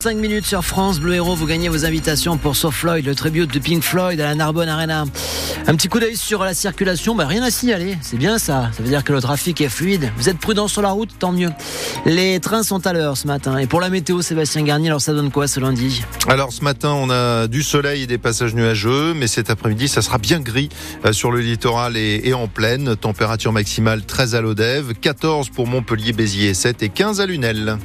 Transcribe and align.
5 0.00 0.16
minutes 0.16 0.46
sur 0.46 0.64
France 0.64 1.00
Bleu 1.00 1.14
Héros, 1.14 1.34
vous 1.34 1.46
gagnez 1.46 1.68
vos 1.68 1.84
invitations 1.84 2.36
pour 2.38 2.54
So 2.54 2.70
Floyd, 2.70 3.04
le 3.04 3.16
tribute 3.16 3.52
de 3.52 3.58
Pink 3.58 3.82
Floyd 3.82 4.20
à 4.20 4.26
la 4.26 4.36
Narbonne 4.36 4.68
Arena. 4.68 5.06
Un 5.66 5.74
petit 5.74 5.88
coup 5.88 5.98
d'œil 5.98 6.16
sur 6.16 6.44
la 6.44 6.54
circulation, 6.54 7.16
bah 7.16 7.26
rien 7.26 7.42
à 7.42 7.50
signaler, 7.50 7.98
c'est 8.00 8.16
bien 8.16 8.38
ça. 8.38 8.70
Ça 8.76 8.80
veut 8.84 8.88
dire 8.88 9.02
que 9.02 9.12
le 9.12 9.20
trafic 9.20 9.60
est 9.60 9.68
fluide. 9.68 10.12
Vous 10.16 10.28
êtes 10.28 10.38
prudent 10.38 10.68
sur 10.68 10.82
la 10.82 10.90
route, 10.90 11.10
tant 11.18 11.32
mieux. 11.32 11.50
Les 12.06 12.38
trains 12.38 12.62
sont 12.62 12.86
à 12.86 12.92
l'heure 12.92 13.16
ce 13.16 13.26
matin. 13.26 13.58
Et 13.58 13.66
pour 13.66 13.80
la 13.80 13.88
météo, 13.88 14.22
Sébastien 14.22 14.62
Garnier, 14.62 14.86
alors 14.86 15.00
ça 15.00 15.12
donne 15.12 15.32
quoi 15.32 15.48
ce 15.48 15.58
lundi? 15.58 16.04
Alors 16.28 16.52
ce 16.52 16.62
matin, 16.62 16.90
on 16.90 17.10
a 17.10 17.48
du 17.48 17.64
soleil 17.64 18.04
et 18.04 18.06
des 18.06 18.18
passages 18.18 18.54
nuageux, 18.54 19.14
mais 19.14 19.26
cet 19.26 19.50
après-midi, 19.50 19.88
ça 19.88 20.00
sera 20.00 20.18
bien 20.18 20.38
gris 20.38 20.68
euh, 21.06 21.12
sur 21.12 21.32
le 21.32 21.40
littoral 21.40 21.96
et, 21.96 22.32
en 22.34 22.46
plaine. 22.46 22.94
Température 22.94 23.50
maximale 23.50 24.02
13 24.04 24.36
à 24.36 24.42
l'Odève, 24.42 24.94
14 24.94 25.48
pour 25.48 25.66
Montpellier, 25.66 26.12
Béziers 26.12 26.54
7 26.54 26.84
et 26.84 26.88
15 26.88 27.20
à 27.20 27.26
Lunel. 27.26 27.78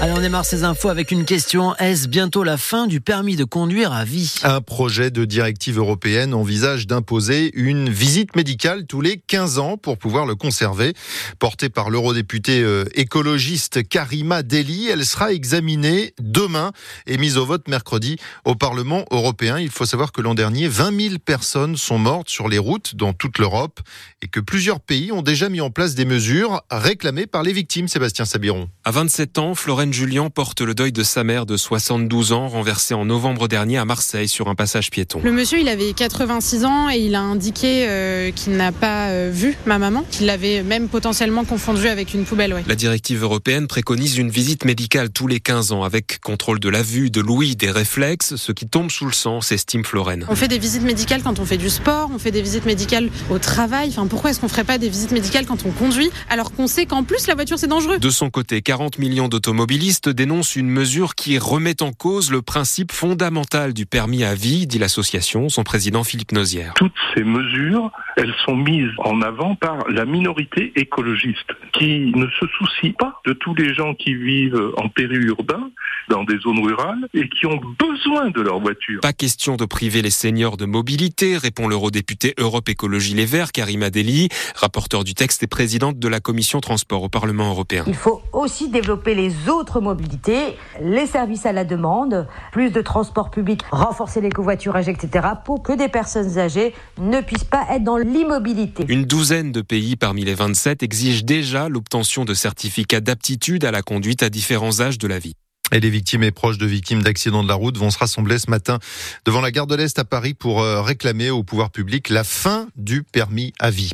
Allez, 0.00 0.12
on 0.12 0.20
démarre 0.20 0.44
ces 0.44 0.62
infos 0.62 0.90
avec 0.90 1.10
une 1.10 1.24
question. 1.24 1.74
Est-ce 1.74 2.06
bientôt 2.06 2.44
la 2.44 2.56
fin 2.56 2.86
du 2.86 3.00
permis 3.00 3.34
de 3.34 3.42
conduire 3.42 3.92
à 3.92 4.04
vie? 4.04 4.32
Un 4.44 4.60
projet 4.60 5.10
de 5.10 5.24
directive 5.24 5.76
européenne 5.76 6.34
envisage 6.34 6.86
d'imposer 6.86 7.50
une 7.54 7.90
visite 7.90 8.36
médicale 8.36 8.86
tous 8.86 9.00
les 9.00 9.16
15 9.16 9.58
ans 9.58 9.76
pour 9.76 9.98
pouvoir 9.98 10.24
le 10.24 10.36
conserver. 10.36 10.94
Portée 11.40 11.68
par 11.68 11.90
l'eurodéputée 11.90 12.62
euh, 12.62 12.84
écologiste 12.94 13.88
Karima 13.88 14.44
Deli, 14.44 14.86
elle 14.86 15.04
sera 15.04 15.32
examinée 15.32 16.14
demain 16.20 16.70
et 17.08 17.18
mise 17.18 17.36
au 17.36 17.44
vote 17.44 17.66
mercredi 17.66 18.18
au 18.44 18.54
Parlement 18.54 19.04
européen. 19.10 19.58
Il 19.58 19.70
faut 19.70 19.84
savoir 19.84 20.12
que 20.12 20.20
l'an 20.20 20.34
dernier, 20.34 20.68
20 20.68 21.00
000 21.08 21.14
personnes 21.18 21.76
sont 21.76 21.98
mortes 21.98 22.28
sur 22.28 22.48
les 22.48 22.58
routes 22.58 22.94
dans 22.94 23.14
toute 23.14 23.38
l'Europe 23.38 23.80
et 24.22 24.28
que 24.28 24.38
plusieurs 24.38 24.78
pays 24.78 25.10
ont 25.10 25.22
déjà 25.22 25.48
mis 25.48 25.60
en 25.60 25.70
place 25.70 25.96
des 25.96 26.04
mesures 26.04 26.62
réclamées 26.70 27.26
par 27.26 27.42
les 27.42 27.52
victimes. 27.52 27.88
Sébastien 27.88 28.26
Sabiron. 28.26 28.68
À 28.84 28.92
27 28.92 29.38
ans, 29.38 29.54
Florence 29.56 29.87
Julien 29.92 30.30
porte 30.30 30.60
le 30.60 30.74
deuil 30.74 30.92
de 30.92 31.02
sa 31.02 31.24
mère 31.24 31.46
de 31.46 31.56
72 31.56 32.32
ans, 32.32 32.48
renversée 32.48 32.94
en 32.94 33.04
novembre 33.04 33.48
dernier 33.48 33.78
à 33.78 33.84
Marseille 33.84 34.28
sur 34.28 34.48
un 34.48 34.54
passage 34.54 34.90
piéton. 34.90 35.20
Le 35.22 35.32
monsieur, 35.32 35.58
il 35.58 35.68
avait 35.68 35.92
86 35.92 36.64
ans 36.64 36.90
et 36.90 36.98
il 36.98 37.14
a 37.14 37.20
indiqué 37.20 37.86
euh, 37.86 38.30
qu'il 38.30 38.56
n'a 38.56 38.72
pas 38.72 39.08
euh, 39.08 39.30
vu 39.32 39.56
ma 39.66 39.78
maman, 39.78 40.04
qu'il 40.10 40.26
l'avait 40.26 40.62
même 40.62 40.88
potentiellement 40.88 41.44
confondue 41.44 41.88
avec 41.88 42.14
une 42.14 42.24
poubelle. 42.24 42.62
La 42.66 42.74
directive 42.74 43.22
européenne 43.22 43.66
préconise 43.66 44.18
une 44.18 44.30
visite 44.30 44.64
médicale 44.64 45.10
tous 45.10 45.26
les 45.26 45.40
15 45.40 45.72
ans 45.72 45.82
avec 45.82 46.20
contrôle 46.20 46.60
de 46.60 46.68
la 46.68 46.82
vue, 46.82 47.10
de 47.10 47.20
l'ouïe, 47.20 47.56
des 47.56 47.70
réflexes, 47.70 48.36
ce 48.36 48.52
qui 48.52 48.66
tombe 48.66 48.90
sous 48.90 49.06
le 49.06 49.12
sens, 49.12 49.52
estime 49.52 49.84
Florène. 49.84 50.26
On 50.28 50.34
fait 50.36 50.48
des 50.48 50.58
visites 50.58 50.82
médicales 50.82 51.22
quand 51.22 51.38
on 51.38 51.44
fait 51.44 51.56
du 51.56 51.70
sport, 51.70 52.10
on 52.14 52.18
fait 52.18 52.30
des 52.30 52.42
visites 52.42 52.66
médicales 52.66 53.10
au 53.30 53.38
travail. 53.38 53.88
Enfin, 53.88 54.06
pourquoi 54.06 54.30
est-ce 54.30 54.40
qu'on 54.40 54.48
ferait 54.48 54.64
pas 54.64 54.78
des 54.78 54.88
visites 54.88 55.12
médicales 55.12 55.46
quand 55.46 55.64
on 55.64 55.70
conduit 55.70 56.10
alors 56.28 56.52
qu'on 56.52 56.66
sait 56.66 56.86
qu'en 56.86 57.04
plus 57.04 57.26
la 57.26 57.34
voiture 57.34 57.58
c'est 57.58 57.66
dangereux? 57.66 57.98
De 57.98 58.10
son 58.10 58.30
côté, 58.30 58.62
40 58.62 58.98
millions 58.98 59.28
d'automobilistes 59.28 59.77
automobilistes 59.78 60.08
dénoncent 60.08 60.56
une 60.56 60.68
mesure 60.68 61.14
qui 61.14 61.38
remet 61.38 61.84
en 61.84 61.92
cause 61.92 62.32
le 62.32 62.42
principe 62.42 62.90
fondamental 62.90 63.72
du 63.72 63.86
permis 63.86 64.24
à 64.24 64.34
vie, 64.34 64.66
dit 64.66 64.80
l'association, 64.80 65.48
son 65.48 65.62
président 65.62 66.02
Philippe 66.02 66.32
Nozière. 66.32 66.74
Toutes 66.74 66.98
ces 67.14 67.22
mesures, 67.22 67.92
elles 68.16 68.34
sont 68.44 68.56
mises 68.56 68.90
en 68.98 69.22
avant 69.22 69.54
par 69.54 69.88
la 69.88 70.04
minorité 70.04 70.72
écologiste 70.74 71.52
qui 71.74 72.10
ne 72.12 72.26
se 72.26 72.46
soucie 72.58 72.90
pas 72.98 73.20
de 73.24 73.34
tous 73.34 73.54
les 73.54 73.72
gens 73.72 73.94
qui 73.94 74.14
vivent 74.14 74.72
en 74.78 74.88
périurbain, 74.88 75.67
dans 76.08 76.24
des 76.24 76.38
zones 76.38 76.64
rurales 76.64 77.08
et 77.14 77.28
qui 77.28 77.46
ont 77.46 77.60
besoin 77.78 78.30
de 78.30 78.40
leur 78.40 78.60
voiture. 78.60 79.00
Pas 79.00 79.12
question 79.12 79.56
de 79.56 79.64
priver 79.64 80.02
les 80.02 80.10
seniors 80.10 80.56
de 80.56 80.64
mobilité, 80.64 81.36
répond 81.36 81.68
l'eurodéputé 81.68 82.34
Europe 82.38 82.68
Écologie 82.68 83.14
Les 83.14 83.26
Verts, 83.26 83.52
Karima 83.52 83.90
Deli, 83.90 84.28
rapporteur 84.54 85.04
du 85.04 85.14
texte 85.14 85.42
et 85.42 85.46
présidente 85.46 85.98
de 85.98 86.08
la 86.08 86.20
commission 86.20 86.60
transport 86.60 87.02
au 87.02 87.08
Parlement 87.08 87.50
européen. 87.50 87.84
Il 87.86 87.94
faut 87.94 88.22
aussi 88.32 88.68
développer 88.68 89.14
les 89.14 89.48
autres 89.48 89.80
mobilité, 89.80 90.56
les 90.80 91.06
services 91.06 91.46
à 91.46 91.52
la 91.52 91.64
demande, 91.64 92.26
plus 92.52 92.70
de 92.70 92.80
transport 92.80 93.30
public, 93.30 93.62
renforcer 93.70 94.20
les 94.20 94.30
covoiturages, 94.30 94.88
etc., 94.88 95.26
pour 95.44 95.62
que 95.62 95.72
des 95.72 95.88
personnes 95.88 96.38
âgées 96.38 96.74
ne 96.98 97.20
puissent 97.20 97.44
pas 97.44 97.66
être 97.70 97.84
dans 97.84 97.96
l'immobilité. 97.96 98.84
Une 98.88 99.04
douzaine 99.04 99.52
de 99.52 99.60
pays 99.60 99.96
parmi 99.96 100.24
les 100.24 100.34
27 100.34 100.82
exigent 100.82 101.24
déjà 101.24 101.68
l'obtention 101.68 102.24
de 102.24 102.34
certificats 102.34 103.00
d'aptitude 103.00 103.64
à 103.64 103.70
la 103.70 103.82
conduite 103.82 104.22
à 104.22 104.30
différents 104.30 104.80
âges 104.80 104.98
de 104.98 105.08
la 105.08 105.18
vie. 105.18 105.34
Et 105.72 105.80
les 105.80 105.90
victimes 105.90 106.22
et 106.22 106.30
proches 106.30 106.58
de 106.58 106.66
victimes 106.66 107.02
d'accidents 107.02 107.42
de 107.42 107.48
la 107.48 107.54
route 107.54 107.76
vont 107.76 107.90
se 107.90 107.98
rassembler 107.98 108.38
ce 108.38 108.50
matin 108.50 108.78
devant 109.24 109.40
la 109.40 109.50
gare 109.50 109.66
de 109.66 109.74
l'Est 109.74 109.98
à 109.98 110.04
Paris 110.04 110.34
pour 110.34 110.62
euh, 110.62 110.80
réclamer 110.80 111.30
au 111.30 111.42
pouvoir 111.42 111.70
public 111.70 112.08
la 112.08 112.24
fin 112.24 112.68
du 112.76 113.02
permis 113.02 113.52
à 113.58 113.70
vie. 113.70 113.90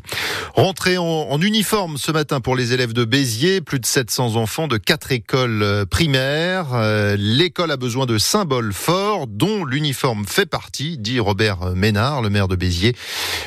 Rentrée 0.54 0.98
en, 0.98 1.40
uniforme 1.40 1.98
ce 1.98 2.12
matin 2.12 2.40
pour 2.40 2.54
les 2.54 2.72
élèves 2.72 2.92
de 2.92 3.04
Béziers, 3.04 3.60
plus 3.60 3.80
de 3.80 3.86
700 3.86 4.36
enfants 4.36 4.68
de 4.68 4.76
quatre 4.76 5.10
écoles 5.10 5.62
euh, 5.62 5.84
primaires. 5.84 6.68
Euh, 6.74 7.16
l'école 7.18 7.70
a 7.70 7.76
besoin 7.76 8.06
de 8.06 8.18
symboles 8.18 8.72
forts 8.72 9.13
dont 9.26 9.64
l'uniforme 9.64 10.24
fait 10.26 10.46
partie, 10.46 10.98
dit 10.98 11.20
Robert 11.20 11.74
Ménard, 11.74 12.22
le 12.22 12.30
maire 12.30 12.48
de 12.48 12.56
Béziers. 12.56 12.94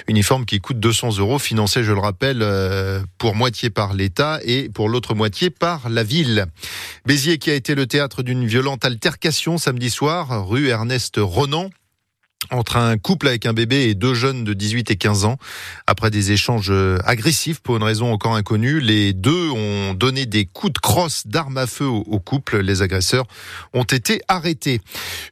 Uniforme 0.08 0.46
qui 0.46 0.60
coûte 0.60 0.80
200 0.80 1.18
euros, 1.18 1.40
financé, 1.40 1.84
je 1.84 1.92
le 1.92 2.00
rappelle, 2.00 2.46
pour 3.18 3.36
moitié 3.36 3.70
par 3.70 3.94
l'État 3.94 4.40
et 4.44 4.70
pour 4.70 4.90
l'autre 4.90 5.16
moitié 5.16 5.50
par 5.50 5.90
la 5.90 6.04
ville. 6.04 6.46
Béziers 7.06 7.38
qui 7.38 7.52
a 7.52 7.56
été 7.56 7.76
le 7.76 7.88
théâtre 7.88 8.24
d'une 8.24 8.46
violente 8.46 8.86
altercation 8.86 9.58
samedi 9.58 9.90
soir, 9.90 10.48
rue 10.48 10.68
Ernest 10.68 11.16
Renan 11.18 11.70
entre 12.52 12.78
un 12.78 12.98
couple 12.98 13.28
avec 13.28 13.46
un 13.46 13.54
bébé 13.54 13.90
et 13.90 13.96
deux 13.96 14.14
jeunes 14.14 14.44
de 14.44 14.54
18 14.54 14.92
et 14.92 14.96
15 14.96 15.26
ans. 15.26 15.38
Après 15.86 16.12
des 16.12 16.32
échanges 16.32 16.72
agressifs 17.04 17.60
pour 17.60 17.78
une 17.78 17.84
raison 17.84 18.12
encore 18.12 18.36
inconnue, 18.36 18.80
les 18.80 19.14
deux 19.14 19.50
ont 19.50 19.94
donné 19.94 20.26
des 20.26 20.46
coups 20.46 20.74
de 20.74 20.80
crosse 20.80 21.28
d'armes 21.28 21.58
à 21.58 21.68
feu 21.68 21.86
au 21.86 22.20
couple. 22.20 22.60
Les 22.60 22.82
agresseurs 22.82 23.26
ont 23.74 23.84
été 23.84 24.22
arrêtés. 24.28 24.82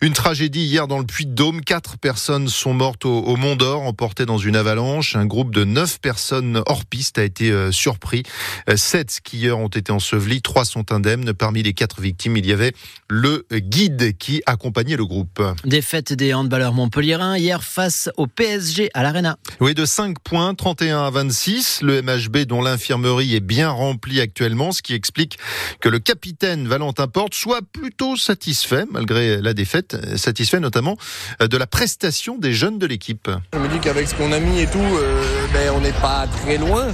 Une 0.02 0.14
tragédie 0.14 0.66
hier 0.66 0.88
dans 0.88 1.00
le 1.00 1.06
Puy-de-Dôme. 1.06 1.62
Quatre 1.62 1.98
personnes 1.98 2.48
sont 2.48 2.74
mortes 2.74 3.06
au, 3.06 3.36
Mont 3.36 3.56
d'Or, 3.56 3.82
emportées 3.84 4.26
dans 4.26 4.38
une 4.38 4.56
avalanche. 4.56 5.16
Un 5.16 5.26
groupe 5.26 5.54
de 5.54 5.64
neuf 5.64 6.00
personnes 6.00 6.64
hors 6.66 6.86
piste 6.86 7.18
a 7.18 7.24
été 7.24 7.52
euh, 7.52 7.72
surpris. 7.72 8.24
Euh, 8.70 8.78
sept 8.78 9.12
skieurs 9.12 9.60
ont 9.60 9.68
été 9.68 9.92
ensevelis, 9.92 10.42
trois 10.42 10.66
sont 10.66 10.92
indemnes. 10.92 11.34
Parmi 11.34 11.64
les 11.64 11.74
quatre 11.74 12.02
victimes, 12.02 12.38
il 12.38 12.46
y 12.46 12.52
avait 12.52 12.74
le 13.10 13.46
guide 13.52 14.18
qui 14.18 14.42
accompagnait 14.46 14.98
le 14.98 15.06
groupe. 15.06 15.42
Défaite 15.66 16.14
des 16.14 16.34
handballeurs 16.34 16.74
Montpellier 16.74 16.95
hier 17.04 17.64
face 17.64 18.10
au 18.18 18.28
PSG 18.28 18.90
à 18.94 19.04
l'Arena. 19.04 19.38
Oui, 19.60 19.74
de 19.74 19.86
5 19.86 20.20
points, 20.20 20.54
31 20.54 21.04
à 21.04 21.10
26. 21.10 21.82
Le 21.82 22.02
MHB 22.02 22.46
dont 22.46 22.62
l'infirmerie 22.62 23.36
est 23.36 23.42
bien 23.42 23.70
remplie 23.70 24.22
actuellement, 24.22 24.72
ce 24.72 24.82
qui 24.82 24.94
explique 24.94 25.38
que 25.82 25.90
le 25.90 26.00
capitaine 26.00 26.68
Valentin 26.68 27.08
Porte 27.08 27.34
soit 27.34 27.62
plutôt 27.62 28.16
satisfait 28.16 28.86
malgré 28.90 29.42
la 29.42 29.54
défaite, 29.54 29.98
satisfait 30.18 30.60
notamment 30.60 30.98
euh, 31.42 31.48
de 31.48 31.58
la 31.58 31.68
prestation 31.68 32.38
des 32.38 32.54
jeunes 32.54 32.80
de 32.80 32.86
l'équipe. 32.86 33.30
Je 33.54 33.60
me 33.60 33.68
dis 33.68 33.80
qu'avec 33.80 34.08
ce 34.08 34.16
qu'on 34.16 34.32
a 34.32 34.40
mis 34.40 34.62
et 34.62 34.68
tout, 34.68 34.80
euh, 34.80 35.22
ben, 35.54 35.74
on 35.76 35.82
n'est 35.82 35.92
pas 35.92 36.28
très 36.28 36.58
loin. 36.58 36.88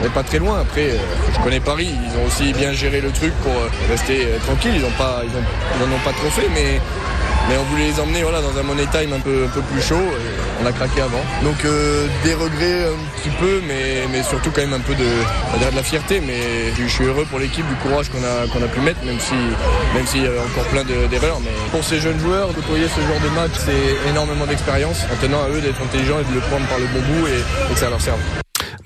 On 0.00 0.02
n'est 0.02 0.12
pas 0.12 0.24
très 0.24 0.38
loin. 0.38 0.60
Après, 0.60 0.90
euh, 0.90 0.98
je 1.32 1.40
connais 1.42 1.60
Paris. 1.60 1.90
Ils 1.90 2.18
ont 2.18 2.26
aussi 2.26 2.52
bien 2.52 2.72
géré 2.72 3.00
le 3.00 3.10
truc 3.12 3.32
pour 3.42 3.54
rester 3.88 4.26
tranquille. 4.44 4.72
Ils 4.74 4.82
n'en 4.82 4.90
pas, 4.90 5.22
ils 5.24 5.82
ont 5.82 5.98
pas 6.04 6.12
trop 6.12 6.30
fait, 6.30 6.48
mais 6.52 6.80
mais 7.48 7.56
on 7.56 7.64
voulait 7.64 7.88
les 7.88 8.00
emmener 8.00 8.22
voilà, 8.22 8.40
dans 8.40 8.56
un 8.58 8.62
money 8.62 8.86
time 8.90 9.12
un 9.12 9.20
peu, 9.20 9.44
un 9.44 9.48
peu 9.48 9.60
plus 9.62 9.82
chaud. 9.82 10.02
On 10.62 10.66
a 10.66 10.72
craqué 10.72 11.00
avant. 11.00 11.22
Donc 11.42 11.64
euh, 11.64 12.06
des 12.24 12.34
regrets 12.34 12.84
un 12.84 13.20
petit 13.20 13.30
peu, 13.40 13.60
mais, 13.66 14.06
mais 14.10 14.22
surtout 14.22 14.50
quand 14.50 14.62
même 14.62 14.72
un 14.72 14.80
peu 14.80 14.94
de, 14.94 15.04
de 15.04 15.76
la 15.76 15.82
fierté. 15.82 16.20
Mais 16.20 16.72
je 16.78 16.86
suis 16.86 17.04
heureux 17.04 17.26
pour 17.28 17.38
l'équipe 17.38 17.66
du 17.66 17.74
courage 17.76 18.08
qu'on 18.08 18.22
a, 18.22 18.64
a 18.64 18.68
pu 18.68 18.80
mettre, 18.80 19.04
même 19.04 19.20
si 19.20 19.34
même 19.94 20.06
s'il 20.06 20.22
y 20.22 20.26
a 20.26 20.30
encore 20.30 20.64
plein 20.70 20.84
d'erreurs. 20.84 21.40
mais 21.40 21.50
pour 21.70 21.84
ces 21.84 22.00
jeunes 22.00 22.18
joueurs, 22.20 22.48
côtoyer 22.54 22.86
ce 22.88 23.00
genre 23.00 23.20
de 23.22 23.34
match, 23.34 23.52
c'est 23.56 24.10
énormément 24.10 24.46
d'expérience. 24.46 25.02
En 25.12 25.16
tenant 25.20 25.42
à 25.42 25.48
eux 25.48 25.60
d'être 25.60 25.80
intelligents 25.82 26.20
et 26.20 26.24
de 26.24 26.34
le 26.34 26.40
prendre 26.40 26.66
par 26.66 26.78
le 26.78 26.86
bon 26.86 27.00
bout 27.00 27.26
et, 27.26 27.70
et 27.70 27.74
que 27.74 27.78
ça 27.80 27.90
leur 27.90 28.00
serve. 28.00 28.20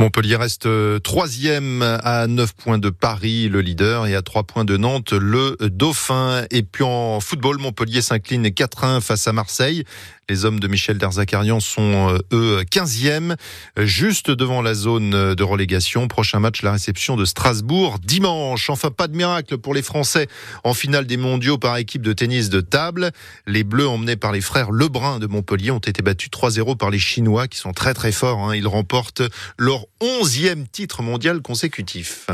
Montpellier 0.00 0.36
reste 0.36 0.66
euh, 0.66 1.00
troisième 1.00 1.82
à 1.82 2.28
9 2.28 2.54
points 2.54 2.78
de 2.78 2.88
Paris, 2.88 3.48
le 3.48 3.60
leader, 3.60 4.06
et 4.06 4.14
à 4.14 4.22
3 4.22 4.44
points 4.44 4.64
de 4.64 4.76
Nantes, 4.76 5.12
le 5.12 5.56
dauphin. 5.60 6.44
Et 6.50 6.62
puis 6.62 6.84
en 6.84 7.18
football, 7.18 7.58
Montpellier 7.58 8.00
s'incline 8.00 8.46
4-1 8.46 9.00
face 9.00 9.26
à 9.26 9.32
Marseille. 9.32 9.84
Les 10.30 10.44
hommes 10.44 10.60
de 10.60 10.68
Michel 10.68 10.98
Derzakarian 10.98 11.58
sont, 11.58 12.10
euh, 12.10 12.18
eux, 12.34 12.62
15e, 12.70 13.34
juste 13.78 14.30
devant 14.30 14.60
la 14.60 14.74
zone 14.74 15.34
de 15.34 15.42
relégation. 15.42 16.06
Prochain 16.06 16.38
match, 16.38 16.60
la 16.60 16.72
réception 16.72 17.16
de 17.16 17.24
Strasbourg 17.24 17.98
dimanche. 17.98 18.68
Enfin, 18.68 18.90
pas 18.90 19.08
de 19.08 19.16
miracle 19.16 19.56
pour 19.56 19.72
les 19.72 19.80
Français 19.80 20.28
en 20.64 20.74
finale 20.74 21.06
des 21.06 21.16
mondiaux 21.16 21.56
par 21.56 21.78
équipe 21.78 22.02
de 22.02 22.12
tennis 22.12 22.50
de 22.50 22.60
table. 22.60 23.10
Les 23.46 23.64
Bleus, 23.64 23.88
emmenés 23.88 24.16
par 24.16 24.32
les 24.32 24.42
frères 24.42 24.70
Lebrun 24.70 25.18
de 25.18 25.26
Montpellier, 25.26 25.70
ont 25.70 25.78
été 25.78 26.02
battus 26.02 26.28
3-0 26.28 26.76
par 26.76 26.90
les 26.90 26.98
Chinois, 26.98 27.48
qui 27.48 27.56
sont 27.56 27.72
très 27.72 27.94
très 27.94 28.12
forts. 28.12 28.50
Hein. 28.50 28.54
Ils 28.54 28.68
remportent 28.68 29.22
leur 29.56 29.86
onzième 30.00 30.68
titre 30.68 31.00
mondial 31.00 31.40
consécutif. 31.40 32.26